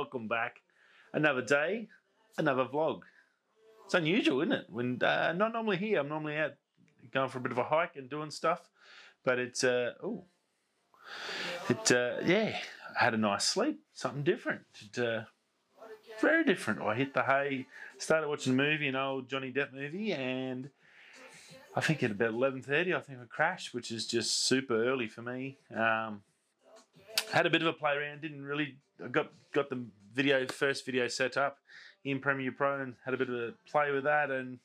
[0.00, 0.62] welcome back.
[1.12, 1.86] Another day,
[2.38, 3.02] another vlog.
[3.84, 4.64] It's unusual, isn't it?
[4.70, 6.52] When uh, not normally here, I'm normally out
[7.12, 8.70] going for a bit of a hike and doing stuff,
[9.26, 10.24] but it's uh, oh,
[11.68, 12.56] it uh, yeah,
[12.98, 14.62] I had a nice sleep, something different.
[14.80, 15.24] It, uh,
[16.18, 16.80] very different.
[16.80, 17.66] I hit the hay,
[17.98, 20.70] started watching a movie, an old Johnny Depp movie, and
[21.76, 25.08] I think at about eleven thirty, I think I crashed, which is just super early
[25.08, 25.58] for me.
[25.76, 26.22] Um,
[27.30, 28.22] had a bit of a play around.
[28.22, 28.78] Didn't really.
[29.04, 31.58] I got got the video first video set up
[32.04, 34.58] in Premiere Pro and had a bit of a play with that and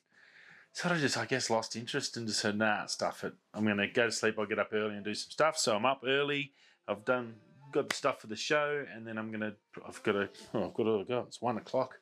[0.72, 3.34] sort of just I guess lost interest and just said nah stuff it.
[3.54, 4.36] I'm gonna go to sleep.
[4.38, 5.58] I'll get up early and do some stuff.
[5.58, 6.52] So I'm up early.
[6.88, 7.34] I've done
[7.72, 9.54] got the stuff for the show and then I'm gonna
[9.86, 11.24] I've got to oh, I've got to go.
[11.26, 11.98] It's one o'clock.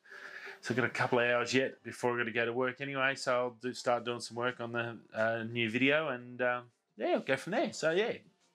[0.61, 2.81] So I've got a couple of hours yet before I've got to go to work
[2.81, 3.15] anyway.
[3.15, 6.63] So I'll do, start doing some work on the uh, new video and um,
[6.97, 7.73] yeah, I'll go from there.
[7.73, 8.13] So yeah,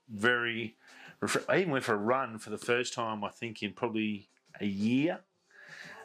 [0.08, 0.76] very.
[1.48, 4.28] I even went for a run for the first time I think in probably
[4.60, 5.20] a year.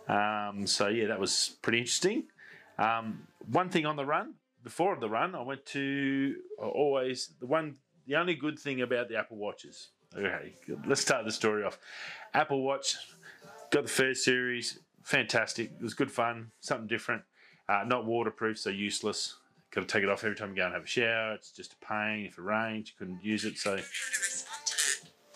[0.08, 2.25] Um, so yeah, that was pretty interesting.
[2.77, 7.45] Um, one thing on the run before the run, I went to uh, always the
[7.45, 7.75] one.
[8.08, 9.89] The only good thing about the Apple Watches.
[10.16, 10.53] Okay,
[10.86, 11.80] let's start the story off.
[12.33, 12.95] Apple Watch
[13.71, 15.71] got the first series, fantastic.
[15.71, 17.23] It was good fun, something different.
[17.67, 19.38] Uh, not waterproof, so useless.
[19.71, 21.33] Got to take it off every time you go and have a shower.
[21.33, 22.25] It's just a pain.
[22.25, 23.58] If it rains, you couldn't use it.
[23.58, 23.80] So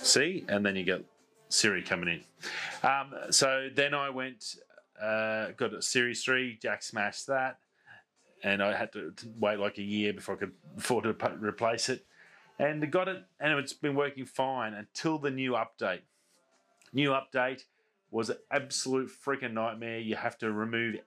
[0.02, 1.06] see, and then you get
[1.50, 2.90] Siri coming in.
[2.90, 4.56] Um, so then I went,
[5.02, 7.60] uh, got a Series 3, Jack smashed that,
[8.44, 12.06] and I had to, wait like a year before I could afford to replace it.
[12.58, 16.02] And got it, and it's been working fine until the new update.
[16.92, 17.64] New update
[18.12, 20.00] was an absolute freaking nightmare.
[20.00, 20.98] You have to remove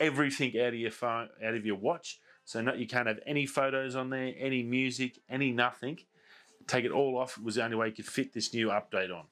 [0.00, 2.18] everything out of your phone, out of your watch.
[2.44, 5.98] So not, you can't have any photos on there, any music, any nothing.
[6.66, 9.14] Take it all off It was the only way you could fit this new update
[9.14, 9.24] on.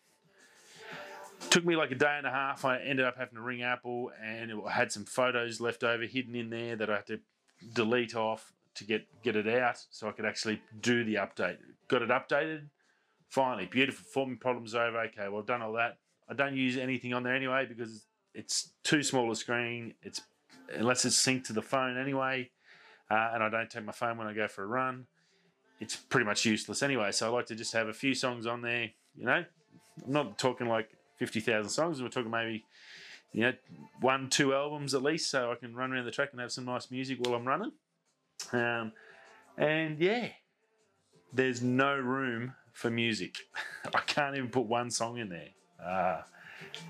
[1.48, 2.64] Took me like a day and a half.
[2.64, 6.34] I ended up having to ring Apple and it had some photos left over hidden
[6.34, 7.20] in there that I had to
[7.72, 11.56] delete off to get, get it out so I could actually do the update.
[11.88, 12.68] Got it updated.
[13.28, 14.04] Finally, beautiful.
[14.12, 14.98] Forming problems over.
[15.02, 15.98] Okay, well, I've done all that.
[16.28, 19.94] I don't use anything on there anyway because it's too small a screen.
[20.02, 20.20] It's
[20.74, 22.50] unless it's synced to the phone anyway,
[23.10, 25.06] uh, and I don't take my phone when I go for a run.
[25.80, 27.10] It's pretty much useless anyway.
[27.12, 28.90] So I like to just have a few songs on there.
[29.16, 29.44] You know,
[30.04, 32.02] I'm not talking like 50,000 songs.
[32.02, 32.64] We're talking maybe,
[33.32, 33.52] you know,
[34.00, 36.66] one, two albums at least, so I can run around the track and have some
[36.66, 37.72] nice music while I'm running.
[38.52, 38.92] Um,
[39.56, 40.28] and yeah,
[41.32, 43.36] there's no room for music.
[43.94, 45.48] I can't even put one song in there.
[45.82, 46.22] Uh,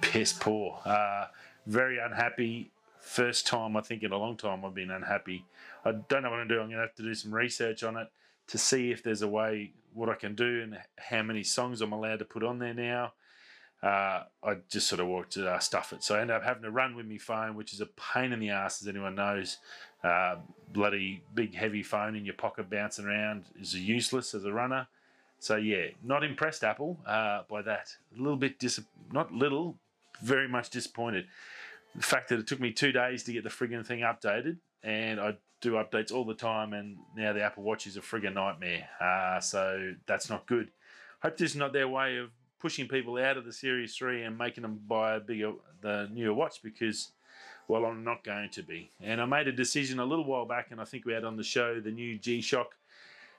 [0.01, 0.81] piss poor.
[0.85, 1.27] Uh,
[1.67, 2.73] very unhappy.
[3.01, 5.45] First time I think in a long time I've been unhappy.
[5.85, 6.51] I don't know what I'm.
[6.51, 8.09] I'm to have to do some research on it
[8.51, 11.93] to see if there's a way what I can do and how many songs I'm
[11.93, 13.13] allowed to put on there now
[13.83, 16.05] uh, I just sort of walked to uh, stuff it.
[16.05, 18.41] So I ended up having to run with my phone, which is a pain in
[18.41, 19.59] the ass, as anyone knows.
[20.05, 20.37] Uh,
[20.73, 24.87] bloody big heavy phone in your pocket bouncing around is useless as a runner.
[25.39, 27.95] So yeah, not impressed Apple uh, by that.
[28.15, 28.81] A little bit dis,
[29.13, 29.79] not little,
[30.23, 31.27] very much disappointed.
[31.97, 35.21] The fact that it took me two days to get the frigging thing updated, and
[35.21, 38.89] I do updates all the time, and now the Apple Watch is a frigging nightmare.
[39.01, 40.71] Uh, so that's not good.
[41.23, 44.39] Hope this is not their way of pushing people out of the Series 3 and
[44.39, 47.13] making them buy a bigger, the newer watch because,
[47.69, 48.91] well, I'm not going to be.
[49.01, 51.37] And I made a decision a little while back, and I think we had on
[51.37, 52.75] the show the new G Shock,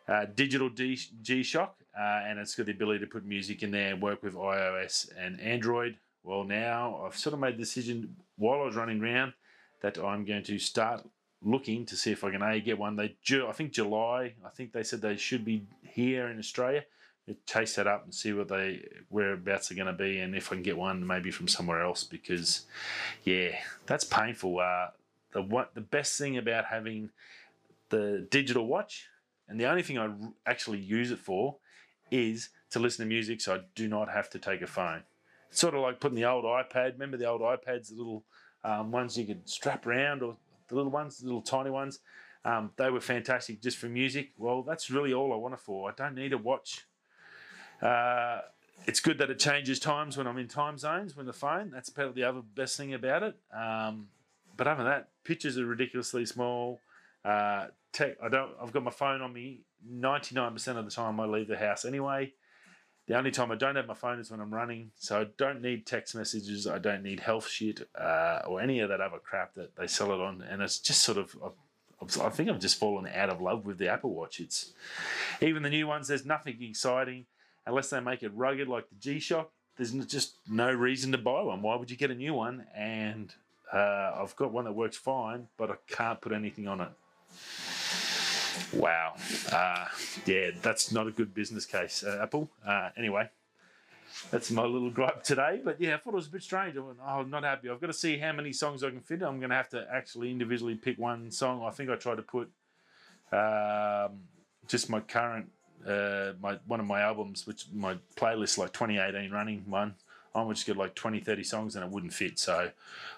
[0.07, 3.93] uh, digital G Shock, uh, and it's got the ability to put music in there
[3.93, 5.97] and work with iOS and Android.
[6.23, 9.33] Well, now I've sort of made the decision while I was running around
[9.81, 11.03] that I'm going to start
[11.43, 12.95] looking to see if I can a get one.
[12.95, 14.33] They, I think July.
[14.45, 16.83] I think they said they should be here in Australia
[17.45, 20.55] chase that up and see what they whereabouts are going to be, and if I
[20.55, 22.65] can get one maybe from somewhere else because,
[23.23, 24.59] yeah, that's painful.
[24.59, 24.87] Uh,
[25.33, 27.09] the what the best thing about having
[27.89, 29.07] the digital watch,
[29.47, 30.09] and the only thing I
[30.45, 31.57] actually use it for,
[32.09, 35.03] is to listen to music, so I do not have to take a phone.
[35.49, 36.93] It's sort of like putting the old iPad.
[36.93, 38.23] Remember the old iPads, the little
[38.63, 40.37] um, ones you could strap around, or
[40.71, 41.99] the little ones, the little tiny ones.
[42.43, 44.31] Um, they were fantastic just for music.
[44.37, 45.89] Well, that's really all I want it for.
[45.89, 46.87] I don't need a watch
[47.81, 48.41] uh,
[48.85, 51.71] it's good that it changes times when I'm in time zones when the phone.
[51.71, 53.35] That's probably the other best thing about it.
[53.55, 54.07] Um,
[54.55, 56.79] but other than that, pictures are ridiculously small.
[57.23, 58.51] Uh, tech, I don't.
[58.61, 62.33] I've got my phone on me 99% of the time I leave the house anyway.
[63.11, 65.61] The only time I don't have my phone is when I'm running, so I don't
[65.61, 66.65] need text messages.
[66.65, 70.13] I don't need health shit uh, or any of that other crap that they sell
[70.13, 70.41] it on.
[70.41, 71.35] And it's just sort of,
[72.01, 74.39] I think I've just fallen out of love with the Apple Watch.
[74.39, 74.71] It's
[75.41, 76.07] even the new ones.
[76.07, 77.25] There's nothing exciting
[77.65, 79.51] unless they make it rugged like the G Shock.
[79.75, 81.61] there's just no reason to buy one.
[81.61, 82.65] Why would you get a new one?
[82.73, 83.33] And
[83.73, 86.91] uh, I've got one that works fine, but I can't put anything on it.
[88.73, 89.15] Wow.
[89.51, 89.85] Uh,
[90.25, 92.49] yeah, that's not a good business case, uh, Apple.
[92.65, 93.29] Uh, anyway,
[94.29, 95.61] that's my little gripe today.
[95.63, 96.77] But yeah, I thought it was a bit strange.
[96.77, 97.69] I went, oh, I'm not happy.
[97.69, 99.21] I've got to see how many songs I can fit.
[99.21, 101.63] I'm going to have to actually individually pick one song.
[101.63, 102.49] I think I tried to put
[103.31, 104.19] um,
[104.67, 105.49] just my current,
[105.87, 109.95] uh, my one of my albums, which my playlist, like 2018 running one.
[110.33, 112.39] I would just get like 20, 30 songs and it wouldn't fit.
[112.39, 112.71] So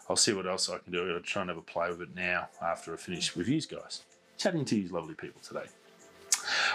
[0.10, 1.14] I'll see what else I can do.
[1.14, 4.02] I'll try and have a play with it now after I finish with you guys.
[4.38, 5.66] Chatting to you lovely people today.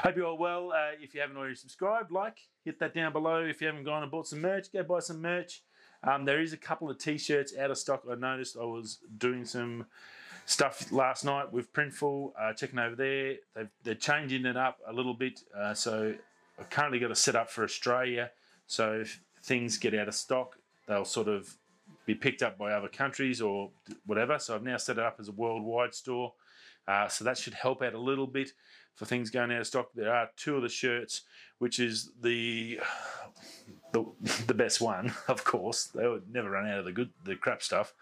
[0.02, 0.72] Hope you're all well.
[0.72, 3.44] Uh, if you haven't already subscribed, like, hit that down below.
[3.44, 5.62] If you haven't gone and bought some merch, go buy some merch.
[6.02, 8.04] Um, there is a couple of t-shirts out of stock.
[8.10, 9.86] I noticed I was doing some
[10.46, 13.36] stuff last night with Printful, uh, checking over there.
[13.84, 15.40] they are changing it up a little bit.
[15.54, 16.14] Uh, so
[16.58, 18.30] I've currently got a set up for Australia.
[18.66, 20.56] So if things get out of stock,
[20.86, 21.54] they'll sort of
[22.06, 23.70] be picked up by other countries or
[24.06, 24.38] whatever.
[24.38, 26.32] So I've now set it up as a worldwide store.
[26.88, 28.50] Uh, so that should help out a little bit
[28.94, 29.90] for things going out of stock.
[29.94, 31.22] There are two of the shirts,
[31.58, 32.80] which is the
[33.92, 34.04] the,
[34.46, 35.84] the best one, of course.
[35.86, 37.92] They would never run out of the good, the crap stuff.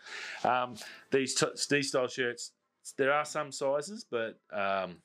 [0.45, 0.77] Um,
[1.11, 2.53] these t- these style shirts,
[2.97, 4.99] there are some sizes, but um,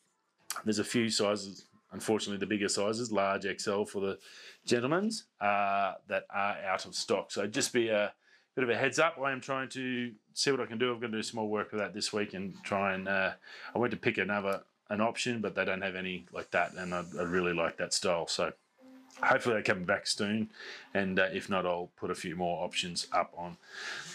[0.63, 1.65] there's a few sizes.
[1.93, 4.17] Unfortunately, the bigger sizes, large XL for the
[4.65, 7.31] gentlemen's, uh, that are out of stock.
[7.31, 8.13] So just be a
[8.55, 9.17] bit of a heads up.
[9.23, 10.91] I am trying to see what I can do.
[10.91, 13.07] I'm going to do some more work with that this week and try and.
[13.07, 13.31] Uh,
[13.73, 16.93] I went to pick another an option, but they don't have any like that, and
[16.93, 18.27] I, I really like that style.
[18.27, 18.51] So
[19.23, 20.49] hopefully they come back soon,
[20.93, 23.57] and uh, if not, I'll put a few more options up on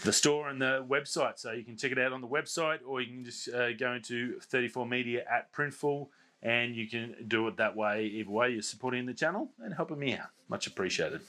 [0.04, 1.38] the store and the website.
[1.38, 3.94] So you can check it out on the website, or you can just uh, go
[3.94, 6.08] into 34 Media at Printful.
[6.42, 8.04] And you can do it that way.
[8.04, 10.28] Either way, you're supporting the channel and helping me out.
[10.48, 11.22] Much appreciated.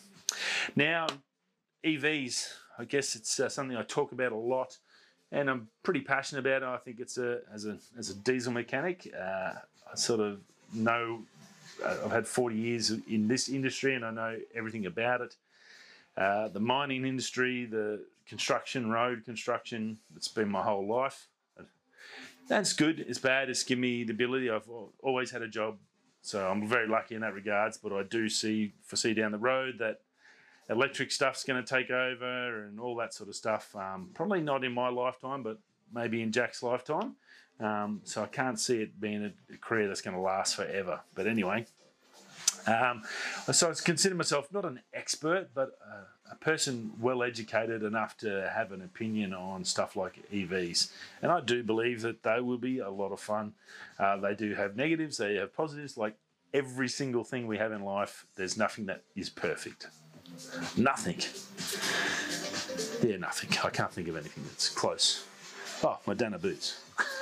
[0.76, 1.08] Now,
[1.84, 2.52] EVs.
[2.78, 4.78] I guess it's uh, something I talk about a lot,
[5.32, 6.66] and I'm pretty passionate about it.
[6.66, 9.54] I think it's a as a as a diesel mechanic, uh,
[9.92, 10.40] I sort of
[10.74, 11.24] know.
[11.84, 15.36] Uh, I've had 40 years in this industry, and I know everything about it.
[16.16, 20.00] Uh, the mining industry, the construction, road construction.
[20.16, 21.28] It's been my whole life.
[22.48, 23.00] That's good.
[23.02, 23.50] It's bad.
[23.50, 24.50] It's given me the ability.
[24.50, 24.70] I've
[25.04, 25.78] always had a job,
[26.22, 27.78] so I'm very lucky in that regards.
[27.78, 30.02] But I do see foresee down the road that
[30.70, 33.76] electric stuff's going to take over and all that sort of stuff.
[33.76, 35.60] Um, probably not in my lifetime, but
[35.94, 37.16] maybe in Jack's lifetime.
[37.60, 41.00] Um, so I can't see it being a career that's going to last forever.
[41.16, 41.66] But anyway,
[42.68, 43.04] um,
[43.52, 45.78] so I consider myself not an expert, but
[46.30, 50.92] a, a, person well educated enough to have an opinion on stuff like EVs.
[51.22, 53.54] And I do believe that they will be a lot of fun.
[53.98, 55.98] Uh, they do have negatives, they have positives.
[55.98, 56.16] Like
[56.54, 59.88] every single thing we have in life, there's nothing that is perfect.
[60.78, 61.20] Nothing.
[63.08, 63.50] Yeah, nothing.
[63.64, 65.26] I can't think of anything that's close.
[65.84, 66.82] Oh, my Danner boots.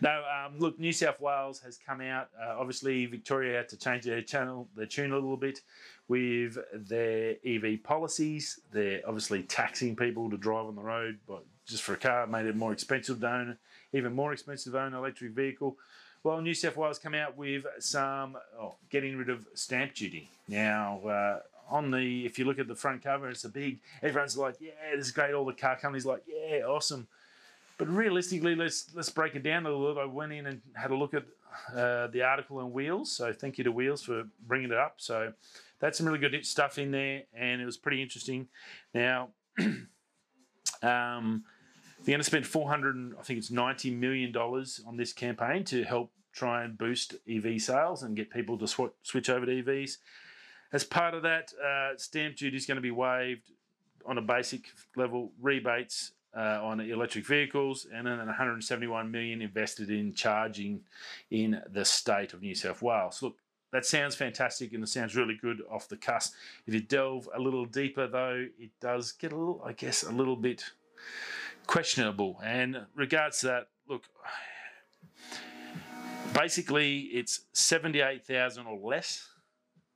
[0.00, 2.28] no, um, look, New South Wales has come out.
[2.40, 5.60] Uh, obviously, Victoria had to change their channel, their tune a little bit
[6.08, 8.58] with their EV policies.
[8.72, 12.46] They're obviously taxing people to drive on the road, but just for a car, made
[12.46, 13.58] it more expensive to own,
[13.92, 15.76] even more expensive to own an electric vehicle.
[16.22, 20.30] Well, New South Wales come out with some oh, getting rid of stamp duty.
[20.48, 21.38] Now, uh,
[21.70, 23.80] on the if you look at the front cover, it's a big.
[24.02, 27.08] Everyone's like, "Yeah, this is great." All the car companies like, "Yeah, awesome."
[27.78, 29.98] But realistically, let's let's break it down a little.
[29.98, 31.24] I went in and had a look at
[31.74, 33.10] uh, the article on Wheels.
[33.12, 34.94] So thank you to Wheels for bringing it up.
[34.98, 35.32] So
[35.78, 38.48] that's some really good stuff in there, and it was pretty interesting.
[38.92, 39.30] Now,
[40.82, 41.44] um,
[42.04, 45.84] they're going to spend 400, I think it's 90 million dollars on this campaign to
[45.84, 49.96] help try and boost EV sales and get people to sw- switch over to EVs.
[50.72, 53.50] As part of that, uh, stamp duty is going to be waived
[54.06, 60.12] on a basic level, rebates uh, on electric vehicles, and then 171 million invested in
[60.12, 60.80] charging
[61.30, 63.20] in the state of New South Wales.
[63.22, 63.36] Look,
[63.72, 66.34] that sounds fantastic and it sounds really good off the cusp.
[66.66, 70.12] If you delve a little deeper, though, it does get a little, I guess, a
[70.12, 70.64] little bit
[71.66, 72.40] questionable.
[72.44, 74.04] And regards to that, look,
[76.34, 79.29] basically it's 78,000 or less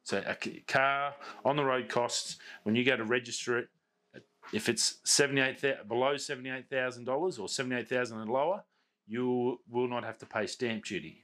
[0.05, 0.35] so a
[0.69, 3.69] car on the road costs when you go to register it,
[4.53, 8.63] if it's seventy eight below seventy eight thousand dollars or seventy eight thousand and lower,
[9.07, 11.23] you will not have to pay stamp duty.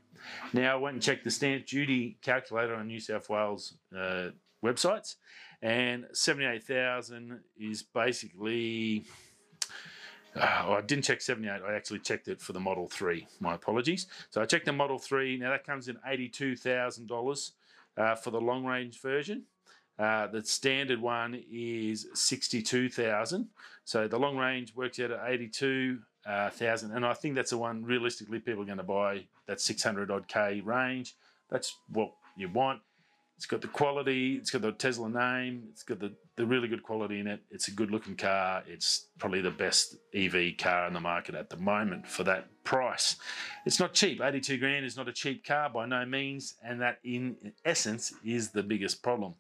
[0.55, 4.31] Now I went and checked the stamp duty calculator on New South Wales uh,
[4.65, 5.17] websites,
[5.61, 9.05] and seventy eight thousand is basically.
[10.35, 11.61] Uh, oh, I didn't check 78.
[11.67, 13.27] I actually checked it for the Model 3.
[13.41, 14.07] My apologies.
[14.31, 15.39] So I checked the Model 3.
[15.39, 17.51] Now that comes in $82,000
[17.97, 19.45] uh, for the long range version.
[19.99, 23.49] Uh, the standard one is 62,000.
[23.85, 26.93] So the long range works out at 82,000.
[26.93, 30.27] and I think that's the one realistically people are going to buy that 600 odd
[30.27, 31.17] K range.
[31.51, 32.81] That's what you want.
[33.41, 36.83] It's got the quality, it's got the Tesla name, it's got the, the really good
[36.83, 37.41] quality in it.
[37.51, 38.63] It's a good looking car.
[38.67, 43.17] It's probably the best EV car in the market at the moment for that price.
[43.65, 44.21] It's not cheap.
[44.21, 48.51] 82 grand is not a cheap car by no means, and that in essence is
[48.51, 49.33] the biggest problem.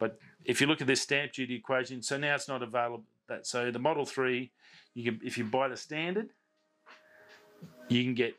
[0.00, 3.04] But if you look at this stamp duty equation, so now it's not available.
[3.28, 4.50] That so the Model 3,
[4.94, 6.30] you can if you buy the standard,
[7.88, 8.34] you can get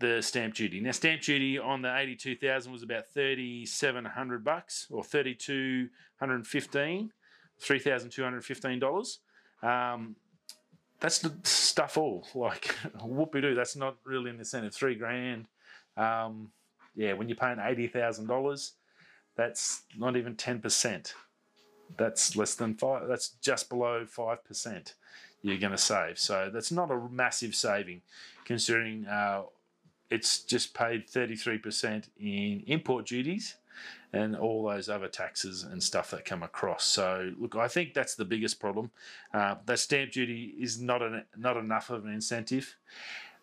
[0.00, 0.80] the stamp duty.
[0.80, 7.12] Now, stamp duty on the 82,000 was about 3,700 bucks or 3,215,
[7.62, 9.18] $3,215.
[9.62, 10.16] Um,
[10.98, 12.26] that's the stuff all.
[12.34, 12.64] Like,
[12.98, 14.74] whoopie doo, that's not really in an incentive.
[14.74, 15.46] Three grand.
[15.96, 16.50] Um,
[16.94, 18.70] yeah, when you're paying $80,000,
[19.36, 21.12] that's not even 10%.
[21.96, 24.94] That's less than five, that's just below 5%
[25.42, 26.18] you're going to save.
[26.18, 28.02] So that's not a massive saving
[28.44, 29.42] considering uh,
[30.10, 33.56] it's just paid 33% in import duties
[34.12, 36.84] and all those other taxes and stuff that come across.
[36.84, 38.90] So, look, I think that's the biggest problem.
[39.32, 42.76] Uh, that stamp duty is not an, not enough of an incentive.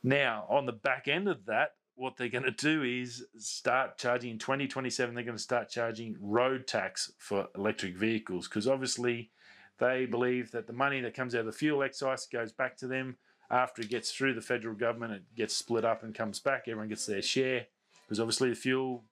[0.04, 4.32] Now, on the back end of that, what they're going to do is start charging
[4.32, 5.16] in 2027.
[5.16, 9.32] They're going to start charging road tax for electric vehicles because obviously
[9.80, 12.88] they believe that the money that comes out of the fuel excise goes back to
[12.88, 13.18] them
[13.50, 16.64] after it gets through the federal government, it gets split up and comes back.
[16.68, 17.68] Everyone gets their share
[18.06, 19.04] because obviously the fuel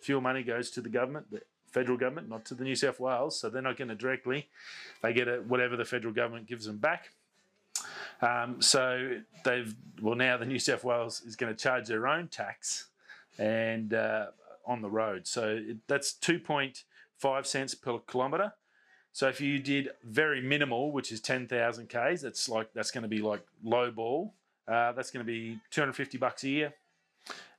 [0.00, 1.42] fuel money goes to the government, the
[1.72, 3.38] federal government, not to the New South Wales.
[3.38, 4.48] So they're not going to directly.
[5.02, 7.10] They get it whatever the federal government gives them back.
[8.20, 12.28] Um, so they've well now the New South Wales is going to charge their own
[12.28, 12.88] tax
[13.38, 14.26] and uh,
[14.66, 15.26] on the road.
[15.26, 16.84] So it, that's two point
[17.16, 18.52] five cents per kilometre.
[19.18, 23.08] So if you did very minimal, which is 10,000 Ks, that's like that's going to
[23.08, 24.32] be like low ball.
[24.68, 26.74] Uh, that's going to be 250 bucks a year.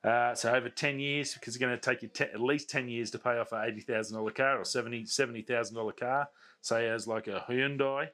[0.02, 2.88] Uh, so over 10 years, because it's going to take you te- at least 10
[2.88, 6.30] years to pay off a $80,000 car or $70, $70,000 car,
[6.62, 8.08] say as like a Hyundai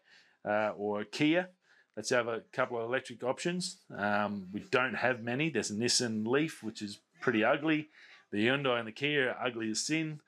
[0.45, 1.49] uh, or a Kia.
[1.97, 3.76] Let's have a couple of electric options.
[3.97, 5.50] Um, we don't have many.
[5.50, 7.91] There's a Nissan Leaf, which is pretty ugly.
[8.33, 10.19] The Hyundai and the Kia are ugly as sin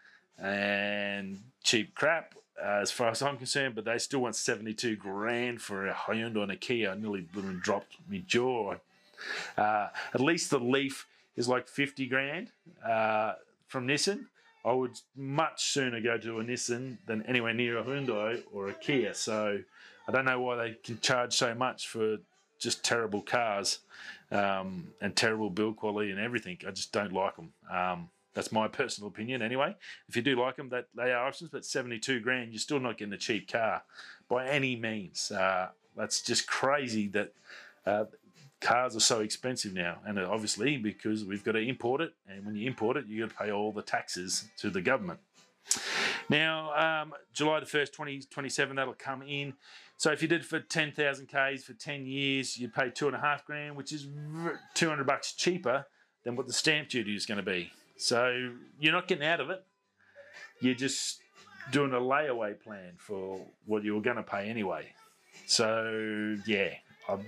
[0.40, 5.62] and cheap crap uh, as far as I'm concerned, but they still want 72 grand
[5.62, 6.90] for a Hyundai and a Kia.
[6.90, 7.26] I nearly
[7.60, 8.74] dropped my jaw.
[9.56, 12.50] Uh, at least the Leaf is like 50 grand
[12.84, 13.34] uh,
[13.66, 14.26] from Nissan.
[14.64, 18.74] I would much sooner go to a Nissan than anywhere near a Hyundai or a
[18.74, 19.14] Kia.
[19.14, 19.60] So
[20.06, 22.18] I don't know why they can charge so much for
[22.58, 23.78] just terrible cars
[24.30, 26.58] um, and terrible build quality and everything.
[26.66, 27.52] I just don't like them.
[27.70, 28.08] Um,
[28.38, 29.74] that's my personal opinion, anyway.
[30.08, 32.96] If you do like them, that they are options, but 72 grand, you're still not
[32.96, 33.82] getting a cheap car
[34.28, 35.32] by any means.
[35.32, 37.32] Uh, that's just crazy that
[37.84, 38.04] uh,
[38.60, 42.54] cars are so expensive now, and obviously because we've got to import it, and when
[42.54, 45.18] you import it, you got to pay all the taxes to the government.
[46.28, 49.54] Now, um, July the 1st, 2027, that'll come in.
[49.96, 53.20] So if you did for 10,000 Ks for 10 years, you'd pay two and a
[53.20, 54.06] half grand, which is
[54.74, 55.86] 200 bucks cheaper
[56.22, 57.72] than what the stamp duty is going to be.
[57.98, 59.64] So you're not getting out of it.
[60.60, 61.20] You're just
[61.70, 64.86] doing a layaway plan for what you were going to pay anyway.
[65.46, 66.70] So yeah,
[67.08, 67.24] I'm,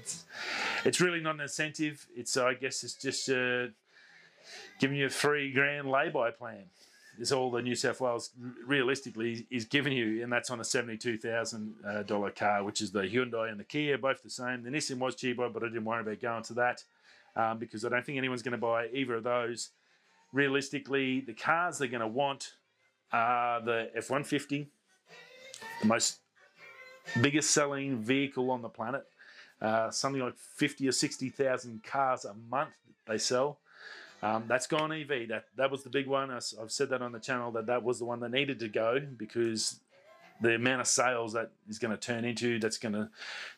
[0.84, 2.06] it's really not an incentive.
[2.16, 3.66] It's I guess it's just uh,
[4.78, 6.64] giving you a three grand lay-by plan.
[7.18, 8.30] Is all the New South Wales
[8.66, 12.92] realistically is giving you, and that's on a seventy-two thousand thousand dollar car, which is
[12.92, 14.62] the Hyundai and the Kia, both the same.
[14.62, 16.82] The Nissan was cheaper, but I didn't worry about going to that
[17.36, 19.70] um, because I don't think anyone's going to buy either of those
[20.32, 22.54] realistically, the cars they're going to want
[23.12, 24.68] are the F 150,
[25.80, 26.18] the most
[27.20, 29.04] biggest selling vehicle on the planet.
[29.60, 32.70] Uh, something like 50 or 60,000 cars a month
[33.06, 33.58] they sell.
[34.22, 35.28] Um, that's gone EV.
[35.28, 36.30] That that was the big one.
[36.30, 39.00] I've said that on the channel that that was the one that needed to go
[39.00, 39.80] because
[40.40, 43.08] the amount of sales that is going to turn into that's going to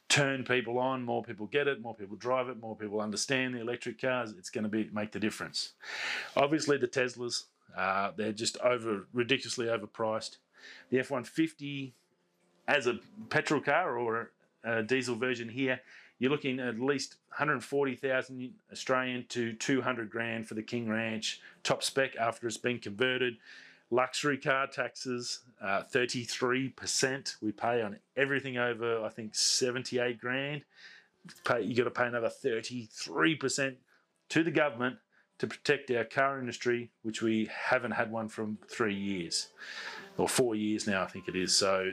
[0.09, 3.61] turn people on more people get it more people drive it more people understand the
[3.61, 5.73] electric cars it's going to be make the difference.
[6.37, 7.45] Obviously the teslas
[7.77, 10.37] uh, they're just over ridiculously overpriced.
[10.91, 11.93] The f-150
[12.69, 12.99] as a
[13.31, 14.31] petrol car or
[14.65, 15.81] a diesel version here
[16.19, 22.15] you're looking at least 140,000 Australian to 200 grand for the King Ranch top spec
[22.15, 23.39] after it's been converted
[23.93, 30.63] luxury car taxes, uh, 33% we pay on everything over, I think, 78 grand.
[31.45, 33.77] Pay, you got to pay another 33%
[34.31, 34.97] to the government
[35.39, 39.49] to protect our car industry, which we haven't had one from three years.
[40.17, 41.55] or four years now, I think it is.
[41.55, 41.93] So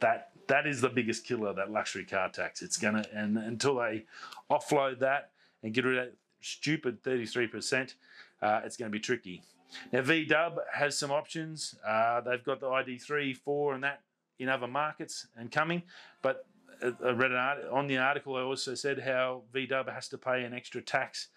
[0.00, 2.62] that that is the biggest killer, that luxury car tax.
[2.62, 4.06] It's gonna and until they
[4.50, 7.94] offload that and get rid of that stupid 33%,
[8.40, 9.42] uh, it's going to be tricky.
[9.92, 11.74] Now VW has some options.
[11.86, 14.00] Uh, they've got the ID3, 4, and that
[14.38, 15.82] in other markets and coming,
[16.22, 16.46] but
[16.82, 18.36] I read art, on the article.
[18.36, 21.28] I also said how VW has to pay an extra tax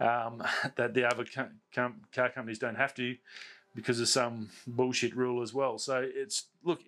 [0.00, 0.42] um,
[0.76, 3.16] that the other com- com- car companies don't have to
[3.74, 5.78] because of some bullshit rule as well.
[5.78, 6.80] So it's look,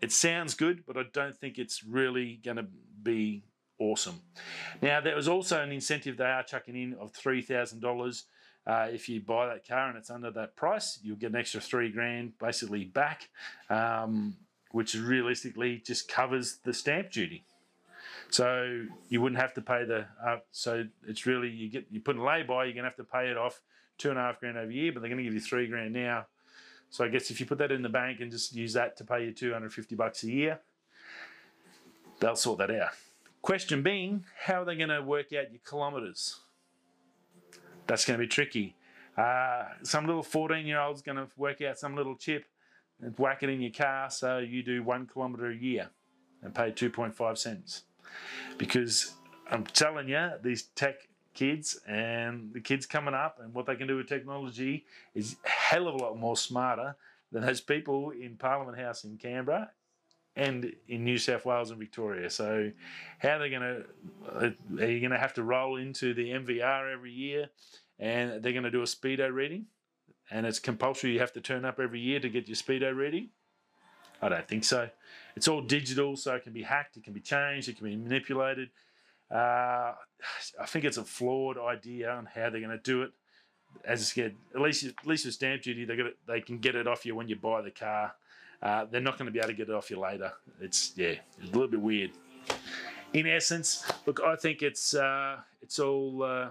[0.00, 2.66] it sounds good, but I don't think it's really going to
[3.02, 3.42] be
[3.78, 4.20] awesome.
[4.80, 7.82] Now there was also an incentive they are chucking in of three thousand
[8.66, 8.88] uh.
[8.90, 11.90] If you buy that car and it's under that price, you'll get an extra three
[11.90, 13.28] grand basically back.
[13.70, 14.36] Um,
[14.74, 17.44] which realistically just covers the stamp duty.
[18.30, 20.06] So you wouldn't have to pay the.
[20.24, 23.04] Uh, so it's really you get you put a lay by, you're gonna have to
[23.04, 23.62] pay it off
[23.98, 26.26] two and a half grand over year, but they're gonna give you three grand now.
[26.90, 29.04] So I guess if you put that in the bank and just use that to
[29.04, 30.60] pay you 250 bucks a year,
[32.20, 32.90] they'll sort that out.
[33.42, 36.40] Question being, how are they going to work out your kilometres?
[37.86, 38.74] That's going to be tricky.
[39.16, 42.46] Uh, some little 14 year old's going to work out some little chip
[43.00, 45.90] and whack it in your car so you do one kilometre a year
[46.42, 47.82] and pay 2.5 cents.
[48.58, 49.14] Because
[49.50, 53.88] I'm telling you, these tech kids and the kids coming up and what they can
[53.88, 56.96] do with technology is a hell of a lot more smarter
[57.32, 59.70] than those people in Parliament House in Canberra
[60.36, 62.28] and in New South Wales and Victoria.
[62.30, 62.70] So,
[63.18, 64.54] how are they going to?
[64.82, 67.50] Are you going to have to roll into the MVR every year,
[67.98, 69.66] and they're going to do a speedo reading?
[70.30, 73.30] and it's compulsory you have to turn up every year to get your speedo ready?
[74.22, 74.88] I don't think so.
[75.36, 77.96] It's all digital, so it can be hacked, it can be changed, it can be
[77.96, 78.70] manipulated.
[79.30, 79.92] Uh,
[80.60, 83.12] I think it's a flawed idea on how they're going to do it.
[83.84, 86.86] As I said, at least at least with stamp duty, they they can get it
[86.86, 88.14] off you when you buy the car.
[88.64, 90.32] Uh, they're not going to be able to get it off you later.
[90.60, 92.12] It's yeah, it's a little bit weird.
[93.12, 96.48] In essence, look, I think it's uh, it's all uh,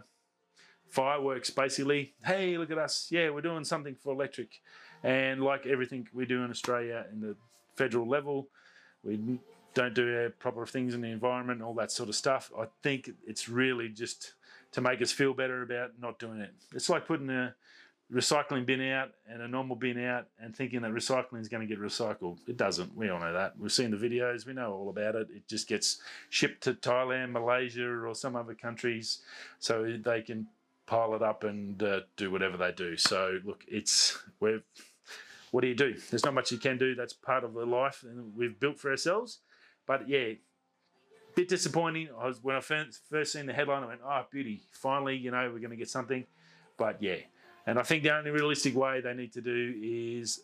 [0.90, 2.14] fireworks basically.
[2.24, 3.08] Hey, look at us.
[3.10, 4.62] Yeah, we're doing something for electric.
[5.04, 7.36] And like everything we do in Australia in the
[7.76, 8.48] federal level,
[9.04, 9.40] we
[9.74, 12.52] don't do proper things in the environment all that sort of stuff.
[12.58, 14.34] I think it's really just
[14.72, 16.54] to make us feel better about not doing it.
[16.74, 17.56] It's like putting a
[18.12, 21.68] recycling bin out and a normal bin out and thinking that recycling is going to
[21.68, 22.38] get recycled.
[22.48, 22.96] It doesn't.
[22.96, 23.58] We all know that.
[23.58, 24.46] We've seen the videos.
[24.46, 25.28] We know all about it.
[25.34, 29.20] It just gets shipped to Thailand, Malaysia, or some other countries
[29.60, 30.48] so they can
[30.86, 32.98] pile it up and uh, do whatever they do.
[32.98, 34.62] So look, it's we're
[35.52, 35.96] what do you do?
[36.10, 36.96] There's not much you can do.
[36.96, 39.40] That's part of the life and we've built for ourselves.
[39.86, 40.34] But yeah,
[41.36, 42.10] bit disappointing.
[42.18, 44.64] I was when I first, first seen the headline, I went, "Oh, beauty!
[44.72, 46.26] Finally, you know, we're going to get something."
[46.78, 47.18] But yeah,
[47.66, 50.42] and I think the only realistic way they need to do is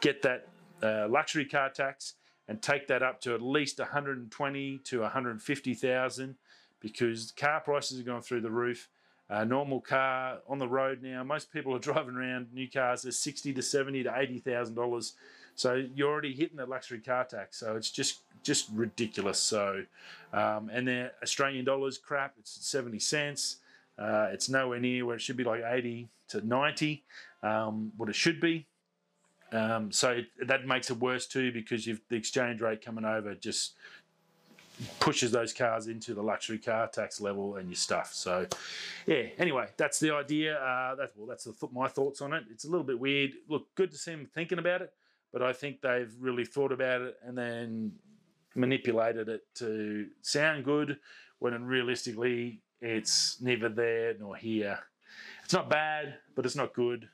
[0.00, 0.48] get that
[0.82, 2.14] uh, luxury car tax
[2.48, 6.34] and take that up to at least 120 to 150,000
[6.80, 8.88] because car prices are going through the roof
[9.30, 11.22] a normal car on the road now.
[11.24, 13.02] Most people are driving around new cars.
[13.02, 15.14] They're sixty to seventy to eighty thousand dollars.
[15.56, 17.58] So you're already hitting the luxury car tax.
[17.58, 19.38] So it's just just ridiculous.
[19.38, 19.84] So
[20.32, 22.34] um, and their Australian dollars crap.
[22.38, 23.56] It's seventy cents.
[23.98, 27.04] Uh, it's nowhere near where it should be like eighty to ninety.
[27.42, 28.66] Um, what it should be.
[29.52, 33.74] Um, so that makes it worse too because you've the exchange rate coming over just
[34.98, 38.12] pushes those cars into the luxury car tax level and your stuff.
[38.12, 38.46] So,
[39.06, 39.26] yeah.
[39.38, 40.56] Anyway, that's the idea.
[40.56, 42.44] Uh, that's well, that's th- my thoughts on it.
[42.50, 43.34] It's a little bit weird.
[43.48, 44.92] Look, good to see them thinking about it,
[45.32, 47.92] but I think they've really thought about it and then
[48.56, 50.98] manipulated it to sound good
[51.38, 54.78] when realistically it's neither there nor here.
[55.42, 57.08] It's not bad, but it's not good.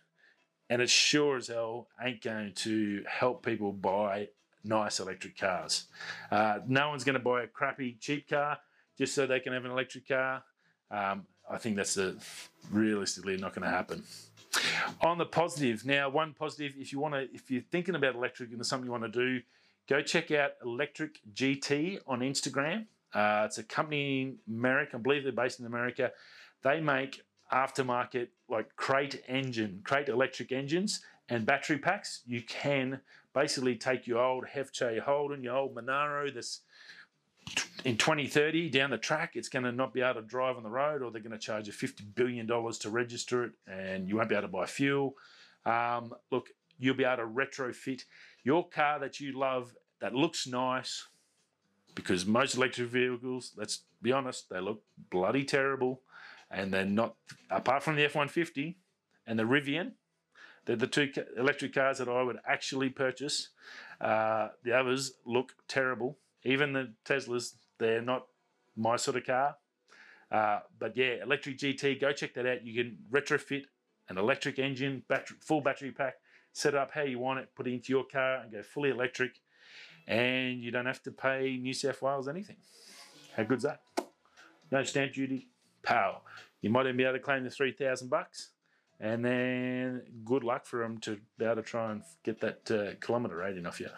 [0.68, 4.28] And it sure as hell ain't going to help people buy
[4.64, 5.84] nice electric cars.
[6.30, 8.58] Uh, no one's going to buy a crappy cheap car
[8.98, 10.42] just so they can have an electric car.
[10.90, 12.16] Um, I think that's a,
[12.70, 14.02] realistically not going to happen.
[15.02, 18.50] On the positive, now one positive, if you want to, if you're thinking about electric
[18.50, 19.40] and there's something you want to do,
[19.88, 22.86] go check out Electric GT on Instagram.
[23.12, 26.12] Uh, it's a company in America, I believe they're based in America.
[26.62, 32.22] They make aftermarket like crate engine, crate electric engines and battery packs.
[32.26, 33.00] You can
[33.34, 36.60] basically take your old Hefche Holden, your old Monaro this
[37.84, 40.70] in 2030 down the track, it's going to not be able to drive on the
[40.70, 44.28] road, or they're going to charge you $50 billion to register it, and you won't
[44.28, 45.14] be able to buy fuel.
[45.64, 48.02] Um, look, you'll be able to retrofit
[48.44, 51.06] your car that you love that looks nice
[52.00, 56.00] because most electric vehicles, let's be honest, they look bloody terrible
[56.50, 57.14] and they're not,
[57.50, 58.78] apart from the F 150
[59.26, 59.92] and the Rivian,
[60.64, 63.50] They're the two electric cars that I would actually purchase.
[64.00, 66.18] Uh, the others look terrible.
[66.42, 68.26] Even the Teslas, they're not
[68.76, 69.56] my sort of car.
[70.30, 72.64] Uh, but yeah, electric GT, go check that out.
[72.64, 73.64] You can retrofit
[74.08, 76.14] an electric engine, battery, full battery pack,
[76.52, 78.90] set it up how you want it, put it into your car, and go fully
[78.90, 79.32] electric.
[80.10, 82.56] And you don't have to pay New South Wales anything.
[83.36, 83.82] How good's that?
[84.72, 85.46] No stamp duty.
[85.84, 86.22] Pow.
[86.60, 88.50] You might even be able to claim the three thousand bucks,
[88.98, 92.94] and then good luck for them to be able to try and get that uh,
[93.00, 93.88] kilometre rating off you.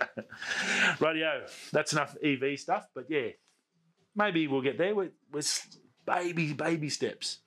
[1.00, 1.44] Radio.
[1.70, 3.28] That's enough EV stuff, but yeah,
[4.16, 7.40] maybe we'll get there with, with baby, baby steps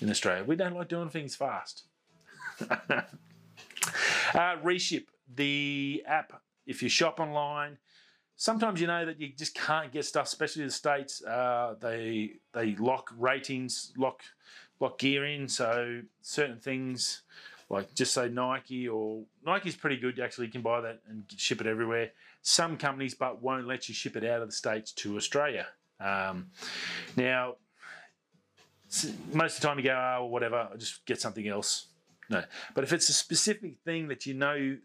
[0.00, 0.42] in Australia.
[0.44, 1.84] We don't like doing things fast.
[2.70, 3.02] uh,
[4.34, 7.78] Reship, the app, if you shop online,
[8.36, 11.22] sometimes you know that you just can't get stuff, especially the states.
[11.24, 14.22] Uh, they they lock ratings, lock
[14.78, 17.22] lock gear in, so certain things
[17.68, 20.18] like just say Nike or Nike's pretty good.
[20.18, 22.10] Actually, you can buy that and ship it everywhere.
[22.42, 25.66] Some companies, but won't let you ship it out of the states to Australia.
[26.00, 26.50] Um,
[27.16, 27.56] now,
[29.32, 31.86] most of the time you go, oh, whatever, I'll just get something else.
[32.28, 32.42] No,
[32.74, 34.76] but if it's a specific thing that you know,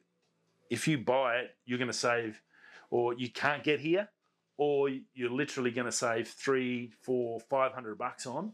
[0.69, 2.41] if you buy it, you're going to save,
[2.89, 4.10] or you can't get here,
[4.58, 8.54] or you're literally going to save three, four, five hundred bucks on,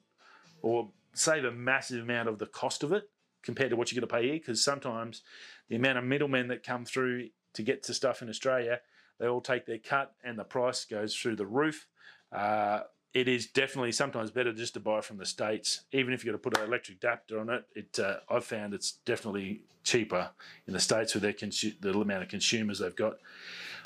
[0.61, 3.09] or save a massive amount of the cost of it
[3.43, 4.39] compared to what you're going to pay here.
[4.39, 5.21] Because sometimes
[5.69, 8.79] the amount of middlemen that come through to get to stuff in Australia,
[9.19, 11.87] they all take their cut, and the price goes through the roof.
[12.31, 12.81] Uh,
[13.13, 16.43] it is definitely sometimes better just to buy from the states, even if you've got
[16.43, 17.65] to put an electric adapter on it.
[17.75, 20.29] It uh, I've found it's definitely cheaper
[20.67, 23.17] in the states with their consu- the amount of consumers they've got.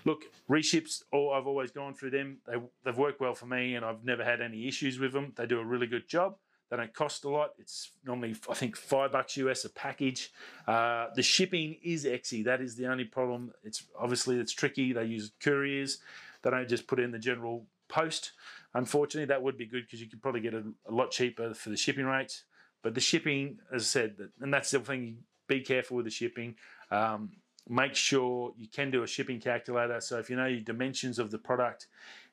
[0.03, 1.03] Look, reships.
[1.11, 2.37] I've always gone through them.
[2.45, 5.33] They, they've worked well for me, and I've never had any issues with them.
[5.35, 6.35] They do a really good job.
[6.69, 7.51] They don't cost a lot.
[7.59, 10.31] It's normally I think five bucks US a package.
[10.67, 12.43] Uh, the shipping is exy.
[12.43, 13.53] That is the only problem.
[13.63, 14.93] It's obviously it's tricky.
[14.93, 15.99] They use couriers.
[16.41, 18.31] They don't just put in the general post.
[18.73, 21.69] Unfortunately, that would be good because you could probably get a, a, lot cheaper for
[21.69, 22.43] the shipping rates.
[22.81, 25.19] But the shipping, as I said, and that's the thing.
[25.47, 26.55] Be careful with the shipping.
[26.89, 27.31] Um,
[27.69, 30.01] make sure you can do a shipping calculator.
[30.01, 31.87] So if you know your dimensions of the product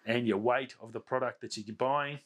[0.07, 2.21] and your weight of the product that you're buying,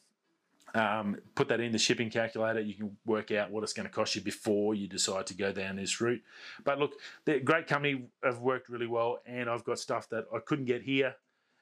[0.75, 2.59] um, put that in the shipping calculator.
[2.59, 5.51] You can work out what it's going to cost you before you decide to go
[5.51, 6.21] down this route.
[6.63, 6.93] But look,
[7.25, 10.83] the great company have worked really well, and I've got stuff that I couldn't get
[10.83, 11.15] here.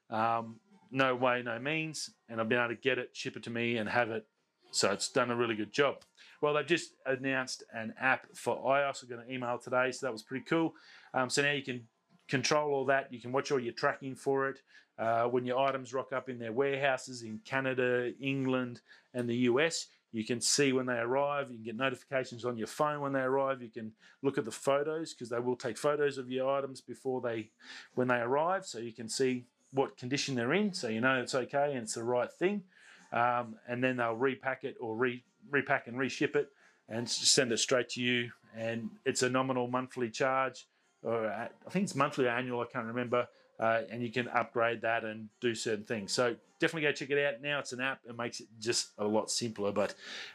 [0.09, 0.57] Um,
[0.91, 3.77] no way, no means, and I've been able to get it, ship it to me,
[3.77, 4.25] and have it.
[4.71, 5.97] So it's done a really good job.
[6.41, 9.03] Well, they've just announced an app for iOS.
[9.03, 10.73] I got an email today, so that was pretty cool.
[11.13, 11.87] Um, so now you can
[12.27, 13.11] control all that.
[13.11, 14.59] You can watch all your tracking for it.
[14.97, 18.81] Uh, when your items rock up in their warehouses in Canada, England,
[19.13, 21.51] and the US, you can see when they arrive.
[21.51, 23.61] You can get notifications on your phone when they arrive.
[23.61, 23.91] You can
[24.23, 27.49] look at the photos because they will take photos of your items before they,
[27.95, 29.45] when they arrive, so you can see
[29.75, 32.63] what condition they're in, so you know it's okay and it's the right thing.
[33.11, 36.49] Um, and then they'll repack it or re, repack and reship it
[36.89, 38.31] and send it straight to you.
[38.57, 40.67] And it's a nominal monthly charge,
[41.03, 43.27] or I think it's monthly or annual, I can't remember.
[43.57, 46.11] Uh, and you can upgrade that and do certain things.
[46.11, 47.41] So definitely go check it out.
[47.41, 49.71] Now it's an app; it makes it just a lot simpler.
[49.71, 49.93] But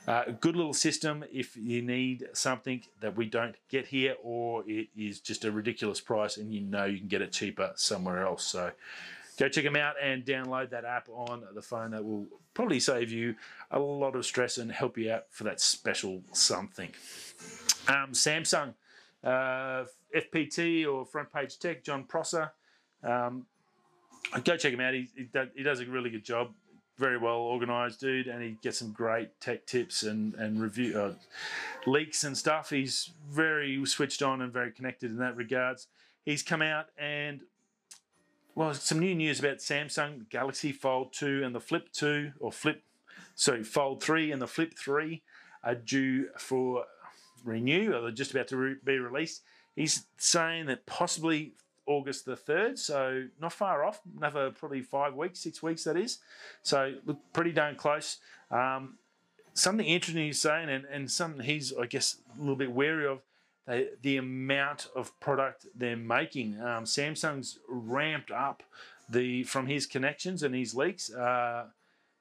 [0.08, 4.64] uh, a good little system if you need something that we don't get here, or
[4.66, 8.24] it is just a ridiculous price, and you know you can get it cheaper somewhere
[8.24, 8.46] else.
[8.46, 8.72] So
[9.40, 11.92] go check them out and download that app on the phone.
[11.92, 13.34] That will probably save you
[13.70, 16.90] a lot of stress and help you out for that special something.
[17.88, 18.74] Um, Samsung,
[19.24, 22.52] uh, FPT or Front Page Tech, Jon Prosser.
[23.02, 23.46] Um,
[24.44, 24.92] go check him out.
[24.92, 26.50] He, he, does, a really good job.
[26.98, 31.14] Very well organized dude, and he gets some great tech tips and and review uh,
[31.86, 32.68] leaks and stuff.
[32.68, 35.86] He's very switched on and very connected in that regards.
[36.26, 37.40] He's come out and
[38.54, 42.82] well, some new news about Samsung Galaxy Fold 2 and the Flip 2, or Flip,
[43.34, 45.22] sorry, Fold 3 and the Flip 3
[45.62, 46.84] are due for
[47.44, 49.42] renew, or they're just about to re- be released.
[49.76, 51.54] He's saying that possibly
[51.86, 56.18] August the 3rd, so not far off, another probably five weeks, six weeks that is.
[56.62, 58.18] So look pretty darn close.
[58.50, 58.98] Um,
[59.54, 63.20] something interesting he's saying, and, and something he's, I guess, a little bit wary of
[63.70, 66.60] they, the amount of product they're making.
[66.60, 68.64] Um, Samsung's ramped up
[69.08, 71.66] the from his connections and his leaks, uh,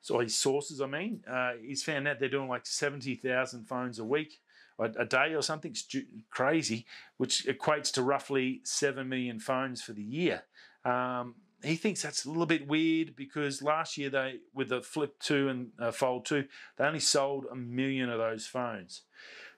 [0.01, 0.79] so his sources.
[0.79, 4.41] I mean, uh, he's found out they're doing like seventy thousand phones a week,
[4.77, 6.85] a, day or something stu- crazy,
[7.17, 10.43] which equates to roughly seven million phones for the year.
[10.85, 15.13] Um, he thinks that's a little bit weird because last year they, with the Flip
[15.19, 16.45] 2 and uh, Fold 2,
[16.77, 19.01] they only sold a million of those phones.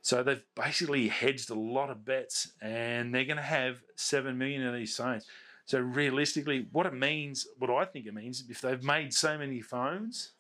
[0.02, 4.66] So they've basically hedged a lot of bets, and they're going to have seven million
[4.66, 5.26] of these phones.
[5.66, 9.62] So realistically, what it means, what I think it means, if they've made so many
[9.62, 10.32] phones,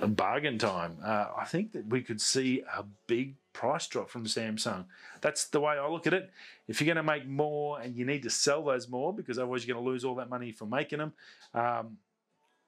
[0.00, 0.98] bargain time.
[1.04, 4.84] Uh, I think that we could see a big price drop from Samsung.
[5.20, 6.30] That's the way I look at it.
[6.68, 9.66] If you're going to make more and you need to sell those more because otherwise
[9.66, 11.12] you're going to lose all that money for making them,
[11.54, 11.98] um,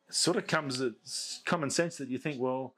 [0.09, 0.83] sort of comes
[1.44, 2.75] common sense that you think, well,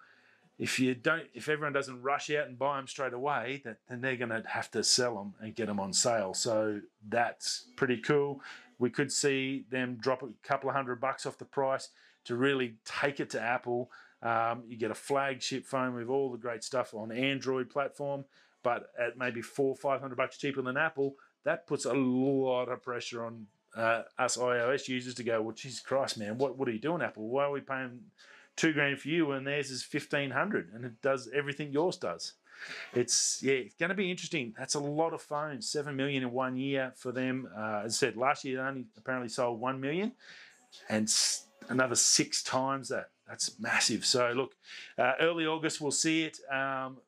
[0.62, 4.00] if you don't, if everyone doesn't rush out and buy them straight away, that then
[4.00, 6.34] they're going to have to sell them and get them on sale.
[6.34, 8.40] So that's pretty cool.
[8.78, 11.88] We could see them drop a couple of hundred bucks off the price
[12.24, 13.90] to really take it to Apple
[14.22, 18.24] um, you get a flagship phone with all the great stuff on Android platform,
[18.62, 21.16] but at maybe four, five hundred bucks cheaper than Apple.
[21.44, 23.46] That puts a lot of pressure on
[23.76, 27.02] uh, us iOS users to go, well, Jesus Christ, man, what, what are you doing,
[27.02, 27.26] Apple?
[27.26, 27.98] Why are we paying
[28.56, 32.34] two grand for you and theirs is fifteen hundred and it does everything yours does?
[32.94, 34.54] It's yeah, it's going to be interesting.
[34.56, 37.48] That's a lot of phones, seven million in one year for them.
[37.56, 40.12] Uh, as I said, last year they only apparently sold one million,
[40.88, 41.12] and
[41.68, 44.04] another six times that that's massive.
[44.04, 44.54] So look,
[44.98, 46.38] uh, early August we'll see it.
[46.52, 46.98] Um,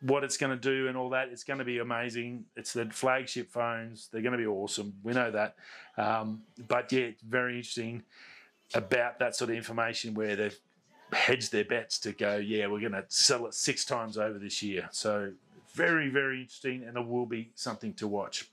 [0.00, 2.44] what it's going to do and all that, it's going to be amazing.
[2.54, 4.94] It's the flagship phones; they're going to be awesome.
[5.02, 5.56] We know that.
[5.96, 8.04] Um, but yeah, it's very interesting
[8.74, 10.58] about that sort of information where they've
[11.12, 14.62] hedged their bets to go, yeah, we're going to sell it six times over this
[14.62, 14.88] year.
[14.92, 15.32] So
[15.74, 18.48] very, very interesting, and it will be something to watch.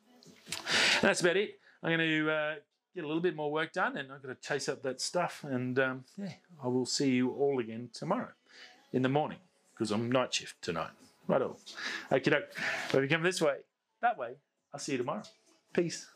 [0.48, 1.60] And that's about it.
[1.84, 2.56] I'm going to uh,
[2.96, 5.44] get a little bit more work done and I've got to chase up that stuff.
[5.44, 8.32] And um, yeah, I will see you all again tomorrow
[8.94, 9.40] in the morning
[9.74, 10.92] because I'm night shift tonight.
[11.28, 11.60] Right all.
[12.12, 12.50] Okay, doke.
[12.90, 13.58] If you come this way,
[14.02, 14.36] that way,
[14.74, 15.24] I'll see you tomorrow.
[15.74, 16.08] Peace.